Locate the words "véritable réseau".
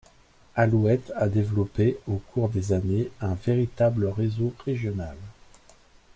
3.35-4.51